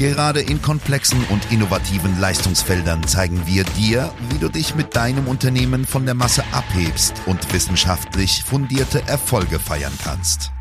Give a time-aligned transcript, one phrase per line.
[0.00, 5.84] Gerade in komplexen und innovativen Leistungsfeldern zeigen wir dir, wie du dich mit deinem Unternehmen
[5.84, 10.52] von der Masse abhebst und wissenschaftlich fundierte Erfolge feiern kannst.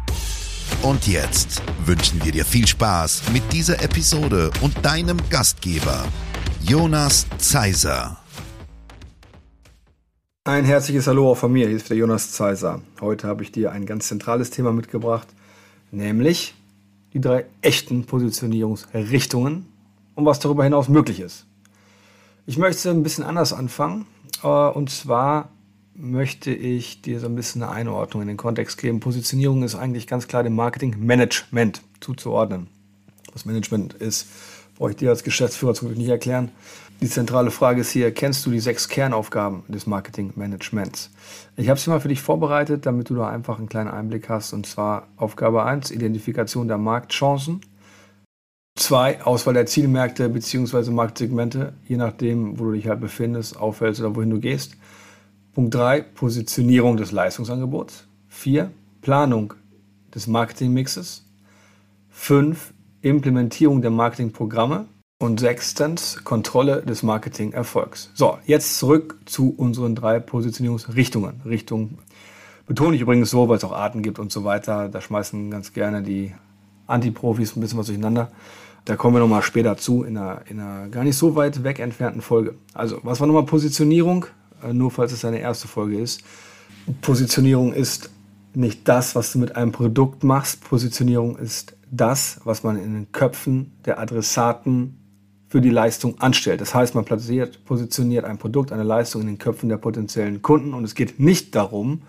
[0.82, 6.06] Und jetzt wünschen wir dir viel Spaß mit dieser Episode und deinem Gastgeber,
[6.62, 8.18] Jonas Zeiser.
[10.44, 12.82] Ein herzliches Hallo auch von mir, hier ist wieder Jonas Zeiser.
[13.00, 15.30] Heute habe ich dir ein ganz zentrales Thema mitgebracht,
[15.92, 16.56] nämlich
[17.14, 19.66] die drei echten Positionierungsrichtungen
[20.16, 21.46] und was darüber hinaus möglich ist.
[22.46, 24.06] Ich möchte ein bisschen anders anfangen
[24.44, 25.50] äh, und zwar
[25.96, 29.02] möchte ich dir so ein bisschen eine Einordnung in den Kontext geben.
[29.02, 32.68] Positionierung ist eigentlich ganz klar dem Marketing-Management zuzuordnen.
[33.34, 34.28] Was Management ist,
[34.78, 36.52] brauche ich dir als Geschäftsführer zum Glück nicht erklären.
[37.02, 41.12] Die zentrale Frage ist hier, kennst du die sechs Kernaufgaben des Marketingmanagements?
[41.56, 44.52] Ich habe sie mal für dich vorbereitet, damit du da einfach einen kleinen Einblick hast.
[44.52, 47.62] Und zwar Aufgabe 1, Identifikation der Marktchancen.
[48.76, 50.92] 2, Auswahl der Zielmärkte bzw.
[50.92, 54.76] Marktsegmente, je nachdem, wo du dich halt befindest, aufhältst oder wohin du gehst.
[55.54, 58.08] Punkt 3, Positionierung des Leistungsangebots.
[58.28, 59.54] 4, Planung
[60.14, 61.26] des Marketingmixes.
[62.10, 64.86] 5, Implementierung der Marketingprogramme.
[65.22, 68.10] Und sechstens, Kontrolle des Marketingerfolgs.
[68.14, 71.42] So, jetzt zurück zu unseren drei Positionierungsrichtungen.
[71.44, 71.98] Richtung
[72.68, 74.88] betone ich übrigens so, weil es auch Arten gibt und so weiter.
[74.88, 76.34] Da schmeißen ganz gerne die
[76.88, 78.32] Antiprofis ein bisschen was durcheinander.
[78.86, 81.80] Da kommen wir nochmal später zu, in einer, in einer gar nicht so weit weg
[81.80, 82.56] entfernten Folge.
[82.74, 84.26] Also, was war nochmal Positionierung?
[84.64, 86.24] Äh, nur falls es deine erste Folge ist.
[87.02, 88.10] Positionierung ist
[88.54, 90.64] nicht das, was du mit einem Produkt machst.
[90.64, 94.96] Positionierung ist das, was man in den Köpfen der Adressaten
[95.50, 96.62] für die Leistung anstellt.
[96.62, 100.74] Das heißt, man platziert, positioniert ein Produkt, eine Leistung in den Köpfen der potenziellen Kunden
[100.74, 102.04] und es geht nicht darum,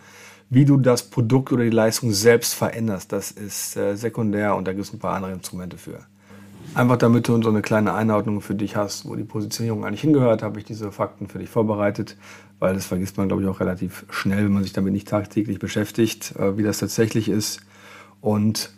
[0.50, 3.12] wie du das Produkt oder die Leistung selbst veränderst.
[3.12, 6.00] Das ist äh, sekundär und da gibt es ein paar andere Instrumente für.
[6.74, 10.42] Einfach damit du so eine kleine Einordnung für dich hast, wo die Positionierung eigentlich hingehört,
[10.42, 12.16] habe ich diese Fakten für dich vorbereitet,
[12.58, 15.58] weil das vergisst man, glaube ich, auch relativ schnell, wenn man sich damit nicht tagtäglich
[15.58, 17.60] beschäftigt, äh, wie das tatsächlich ist.
[18.20, 18.70] Und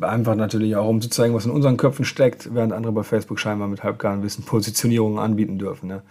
[0.00, 3.40] Einfach natürlich auch, um zu zeigen, was in unseren Köpfen steckt, während andere bei Facebook
[3.40, 5.88] scheinbar mit halbgaren Wissen Positionierungen anbieten dürfen.
[5.88, 6.02] Ne?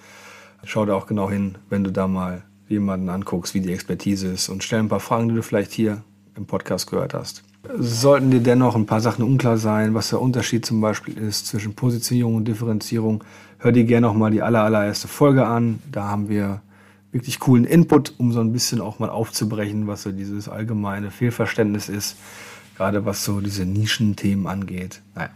[0.64, 4.50] Schau da auch genau hin, wenn du da mal jemanden anguckst, wie die Expertise ist
[4.50, 6.02] und stell ein paar Fragen, die du vielleicht hier
[6.36, 7.44] im Podcast gehört hast.
[7.78, 11.76] Sollten dir dennoch ein paar Sachen unklar sein, was der Unterschied zum Beispiel ist zwischen
[11.76, 13.24] Positionierung und Differenzierung,
[13.60, 15.80] hör dir gerne noch mal die aller, allererste Folge an.
[15.92, 16.62] Da haben wir
[17.12, 21.90] wirklich coolen Input, um so ein bisschen auch mal aufzubrechen, was so dieses allgemeine Fehlverständnis
[21.90, 22.18] ist
[22.76, 25.02] gerade was so diese Nischenthemen angeht.
[25.16, 25.30] Naja,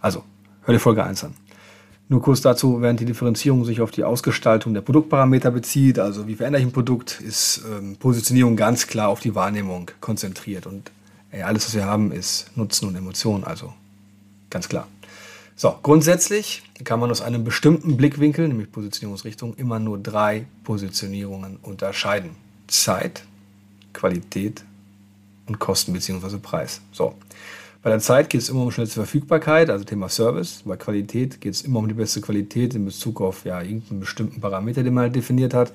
[0.00, 0.24] also
[0.62, 1.34] hör dir Folge 1 an.
[2.08, 6.34] Nur kurz dazu, während die Differenzierung sich auf die Ausgestaltung der Produktparameter bezieht, also wie
[6.34, 10.66] verändere ich ein Produkt, ist ähm, Positionierung ganz klar auf die Wahrnehmung konzentriert.
[10.66, 10.90] Und
[11.30, 13.72] ey, alles, was wir haben, ist Nutzen und Emotion, also
[14.50, 14.86] ganz klar.
[15.56, 22.30] So, grundsätzlich kann man aus einem bestimmten Blickwinkel, nämlich Positionierungsrichtung, immer nur drei Positionierungen unterscheiden.
[22.66, 23.24] Zeit,
[23.92, 24.64] Qualität
[25.46, 26.38] und Kosten bzw.
[26.38, 26.80] Preis.
[26.92, 27.14] So.
[27.82, 30.62] Bei der Zeit geht es immer um schnellste Verfügbarkeit, also Thema Service.
[30.64, 34.40] Bei Qualität geht es immer um die beste Qualität in Bezug auf ja, irgendeinen bestimmten
[34.40, 35.74] Parameter, den man halt definiert hat.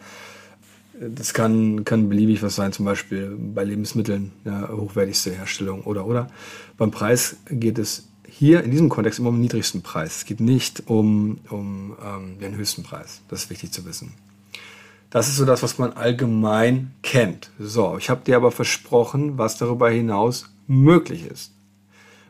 [1.00, 6.28] Das kann, kann beliebig was sein, zum Beispiel bei Lebensmitteln, ja, hochwertigste Herstellung oder oder.
[6.78, 10.18] Beim Preis geht es hier in diesem Kontext immer um den niedrigsten Preis.
[10.18, 13.22] Es geht nicht um, um ähm, den höchsten Preis.
[13.28, 14.14] Das ist wichtig zu wissen.
[15.10, 17.50] Das ist so das, was man allgemein kennt.
[17.60, 21.52] So, ich habe dir aber versprochen, was darüber hinaus möglich ist.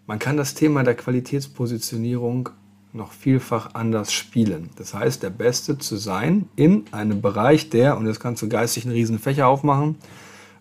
[0.08, 2.50] Man kann das Thema der Qualitätspositionierung
[2.94, 4.70] noch vielfach anders spielen.
[4.78, 8.86] Das heißt, der Beste zu sein in einem Bereich, der, und jetzt kannst du geistig
[8.86, 9.98] einen riesen Fächer aufmachen,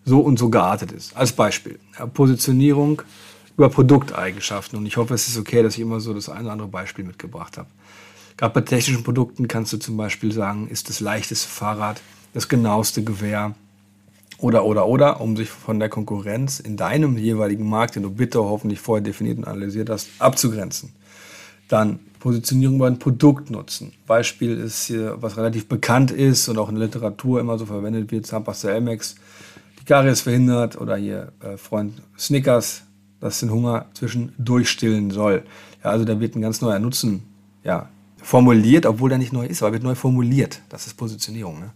[0.05, 1.15] so und so geartet ist.
[1.15, 1.79] Als Beispiel,
[2.13, 3.01] Positionierung
[3.57, 4.77] über Produkteigenschaften.
[4.77, 7.05] Und ich hoffe, es ist okay, dass ich immer so das eine oder andere Beispiel
[7.05, 7.69] mitgebracht habe.
[8.39, 12.01] Gerade bei technischen Produkten kannst du zum Beispiel sagen, ist das leichteste Fahrrad
[12.33, 13.53] das genaueste Gewehr
[14.37, 18.39] oder, oder, oder, um sich von der Konkurrenz in deinem jeweiligen Markt, den du bitte
[18.39, 20.93] hoffentlich vorher definiert und analysiert hast, abzugrenzen.
[21.67, 23.91] Dann Positionierung beim Produktnutzen.
[24.07, 28.09] Beispiel ist hier, was relativ bekannt ist und auch in der Literatur immer so verwendet
[28.09, 29.15] wird, Zahnpasta Elmex.
[29.81, 32.83] Die Karies verhindert oder hier äh, Freund Snickers,
[33.19, 35.43] das den Hunger zwischen durchstillen soll.
[35.83, 37.23] Ja, also da wird ein ganz neuer Nutzen
[37.63, 37.89] ja,
[38.29, 40.61] formuliert, obwohl der nicht neu ist, aber wird neu formuliert.
[40.69, 41.59] Das ist Positionierung.
[41.61, 41.71] Ne?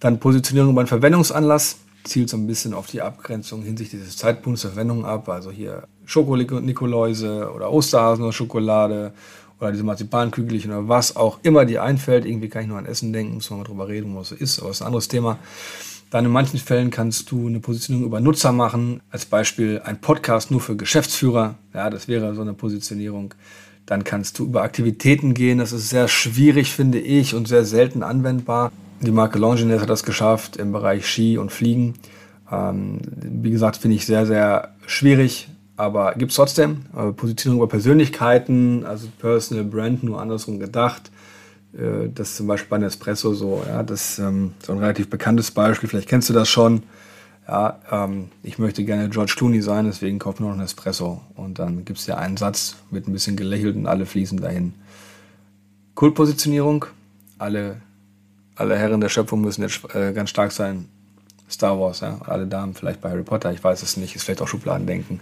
[0.00, 4.72] Dann Positionierung einen Verwendungsanlass zielt so ein bisschen auf die Abgrenzung hinsichtlich des Zeitpunkts der
[4.72, 5.30] Verwendung ab.
[5.30, 9.14] Also hier Schokonikoläuse oder Osterhasen oder Schokolade
[9.60, 12.26] oder diese Marzipankügelchen oder was auch immer dir einfällt.
[12.26, 14.58] Irgendwie kann ich nur an Essen denken, muss man mal drüber reden, was es ist,
[14.58, 15.38] aber das ist ein anderes Thema.
[16.12, 19.00] Dann in manchen Fällen kannst du eine Positionierung über Nutzer machen.
[19.10, 21.54] Als Beispiel ein Podcast nur für Geschäftsführer.
[21.72, 23.32] Ja, das wäre so eine Positionierung.
[23.86, 25.56] Dann kannst du über Aktivitäten gehen.
[25.56, 28.70] Das ist sehr schwierig, finde ich, und sehr selten anwendbar.
[29.00, 31.94] Die Marke Longines hat das geschafft im Bereich Ski und Fliegen.
[32.50, 35.48] Ähm, wie gesagt, finde ich sehr, sehr schwierig,
[35.78, 36.82] aber gibt es trotzdem.
[36.94, 41.10] Äh, Positionierung über Persönlichkeiten, also Personal Brand, nur andersrum gedacht.
[41.74, 43.62] Äh, das ist zum Beispiel bei Nespresso so.
[43.66, 45.88] Ja, das ist ähm, so ein relativ bekanntes Beispiel.
[45.88, 46.82] Vielleicht kennst du das schon.
[47.48, 51.20] Ja, ähm, ich möchte gerne George Clooney sein, deswegen kauf mir noch einen Espresso.
[51.34, 54.74] Und dann gibt es ja einen Satz, wird ein bisschen gelächelt und alle fließen dahin.
[55.94, 56.86] Kultpositionierung.
[57.38, 57.80] Alle
[58.56, 60.88] alle Herren der Schöpfung müssen jetzt äh, ganz stark sein.
[61.50, 62.18] Star Wars, ja.
[62.26, 65.20] Alle Damen vielleicht bei Harry Potter, ich weiß es nicht, ist vielleicht auch Schubladendenken.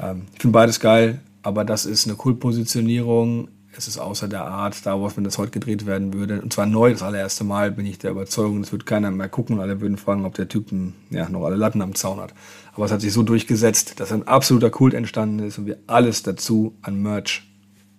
[0.00, 3.48] Ähm, ich finde beides geil, aber das ist eine Kultpositionierung.
[3.76, 6.40] Es ist außer der Art Star Wars, wenn das heute gedreht werden würde.
[6.40, 9.56] Und zwar neu, das allererste Mal bin ich der Überzeugung, es wird keiner mehr gucken
[9.56, 10.70] und alle würden fragen, ob der Typ
[11.10, 12.34] ja, noch alle Latten am Zaun hat.
[12.74, 16.22] Aber es hat sich so durchgesetzt, dass ein absoluter Kult entstanden ist und wir alles
[16.22, 17.42] dazu an Merch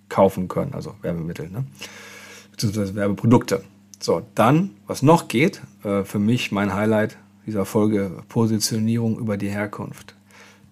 [0.08, 1.66] kaufen können, also Werbemittel, ne?
[2.52, 3.64] beziehungsweise Werbeprodukte.
[4.00, 9.50] So, dann, was noch geht, äh, für mich mein Highlight dieser Folge, Positionierung über die
[9.50, 10.16] Herkunft.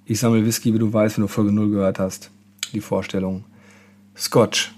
[0.06, 2.32] Ich sammle Whisky, wie du weißt, wenn du Folge 0 gehört hast,
[2.74, 3.46] die Vorstellung.
[4.16, 4.74] Scotch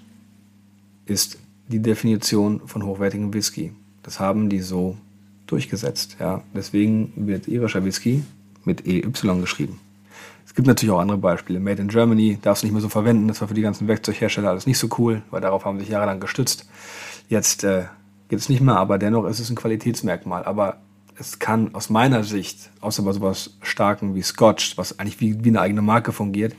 [1.05, 1.37] ist
[1.67, 3.73] die Definition von hochwertigem Whisky.
[4.03, 4.97] Das haben die so
[5.47, 6.17] durchgesetzt.
[6.19, 6.43] Ja.
[6.53, 8.23] Deswegen wird irischer Whisky
[8.63, 9.01] mit EY
[9.41, 9.79] geschrieben.
[10.45, 11.59] Es gibt natürlich auch andere Beispiele.
[11.59, 13.27] Made in Germany darfst du nicht mehr so verwenden.
[13.27, 15.91] Das war für die ganzen Werkzeughersteller alles nicht so cool, weil darauf haben sie sich
[15.91, 16.67] jahrelang gestützt.
[17.27, 17.85] Jetzt äh,
[18.27, 20.43] Geht es nicht mehr, aber dennoch ist es ein Qualitätsmerkmal.
[20.45, 20.77] Aber
[21.17, 25.49] es kann aus meiner Sicht, außer bei sowas Starken wie Scotch, was eigentlich wie, wie
[25.49, 26.55] eine eigene Marke fungiert,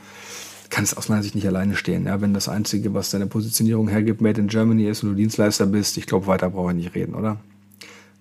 [0.71, 2.07] kann es aus meiner Sicht nicht alleine stehen.
[2.07, 5.67] Ja, wenn das Einzige, was deine Positionierung hergibt, Made in Germany ist und du Dienstleister
[5.67, 7.39] bist, ich glaube, weiter brauche ich nicht reden, oder?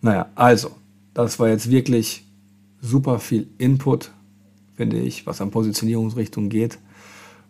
[0.02, 0.72] Naja, also,
[1.14, 2.26] das war jetzt wirklich
[2.82, 4.12] super viel Input,
[4.76, 6.78] finde ich, was an Positionierungsrichtung geht.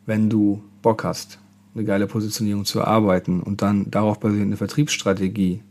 [0.05, 1.39] Wenn du Bock hast,
[1.73, 5.61] eine geile Positionierung zu erarbeiten und dann darauf basierend eine Vertriebsstrategie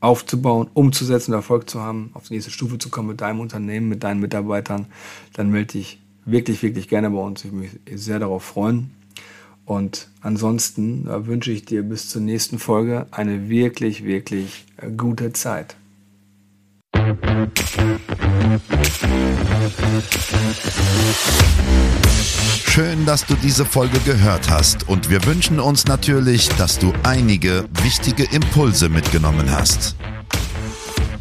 [0.00, 4.04] aufzubauen, umzusetzen, Erfolg zu haben, auf die nächste Stufe zu kommen mit deinem Unternehmen, mit
[4.04, 4.86] deinen Mitarbeitern,
[5.32, 7.44] dann melde dich wirklich, wirklich gerne bei uns.
[7.44, 8.90] Ich würde mich sehr darauf freuen.
[9.64, 15.32] Und ansonsten äh, wünsche ich dir bis zur nächsten Folge eine wirklich, wirklich äh, gute
[15.32, 15.76] Zeit.
[22.64, 27.64] Schön, dass du diese Folge gehört hast und wir wünschen uns natürlich, dass du einige
[27.82, 29.96] wichtige Impulse mitgenommen hast.